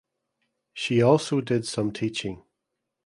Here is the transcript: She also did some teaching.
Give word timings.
She 0.73 0.99
also 1.03 1.41
did 1.41 1.67
some 1.67 1.91
teaching. 1.91 2.41